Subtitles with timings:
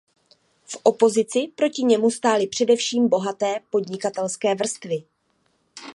[0.65, 5.03] V opozici proti němu stály především bohaté podnikatelské vrstvy.